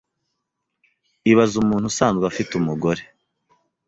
[1.31, 3.01] Ibaze umuntu usanzwe afite umugore